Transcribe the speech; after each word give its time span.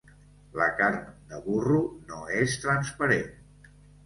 La 0.59 0.69
carn 0.79 0.97
de 1.33 1.41
burro 1.49 1.83
no 2.13 2.23
és 2.39 2.57
transparent. 2.65 3.71